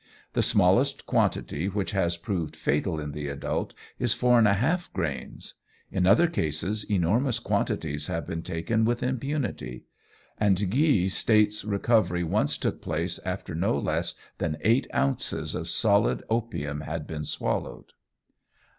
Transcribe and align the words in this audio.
The 0.33 0.41
smallest 0.41 1.05
quantity 1.05 1.69
which 1.69 1.91
has 1.91 2.17
proved 2.17 2.55
fatal 2.55 2.99
in 2.99 3.11
the 3.11 3.27
adult 3.27 3.75
is 3.99 4.15
4½ 4.15 4.91
grains; 4.93 5.53
in 5.91 6.07
other 6.07 6.25
cases 6.25 6.83
enormous 6.89 7.37
quantities 7.37 8.07
have 8.07 8.25
been 8.25 8.41
taken 8.41 8.83
with 8.83 9.03
impunity; 9.03 9.85
and 10.39 10.71
Guy 10.71 11.05
states 11.05 11.63
recovery 11.63 12.23
once 12.23 12.57
took 12.57 12.81
place 12.81 13.19
after 13.23 13.53
no 13.53 13.77
less 13.77 14.15
than 14.39 14.57
eight 14.61 14.87
ounces 14.91 15.53
of 15.53 15.69
solid 15.69 16.23
opium 16.31 16.81
had 16.81 17.05
been 17.05 17.23
swallowed. 17.23 17.91